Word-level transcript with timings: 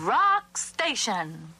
Rock 0.00 0.58
Station. 0.58 1.54